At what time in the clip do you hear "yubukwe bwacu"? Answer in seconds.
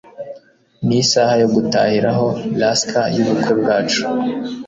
3.15-4.03